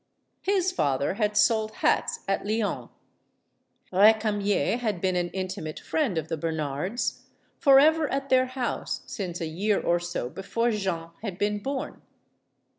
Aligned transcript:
His 0.41 0.71
father 0.71 1.13
had 1.13 1.37
sold 1.37 1.73
hats 1.73 2.21
at 2.27 2.43
Lyons. 2.43 2.89
Recamier 3.93 4.77
had 4.79 4.99
been 4.99 5.15
an 5.15 5.29
intimate 5.29 5.79
friend 5.79 6.17
of 6.17 6.27
the 6.27 6.37
Bernards, 6.37 7.27
forever 7.59 8.11
at 8.11 8.29
their 8.29 8.47
house, 8.47 9.01
since 9.05 9.39
a 9.39 9.45
year 9.45 9.79
or 9.79 9.99
so 9.99 10.27
before 10.27 10.71
Jeanne 10.71 11.11
had 11.21 11.37
been 11.37 11.59
born. 11.59 12.01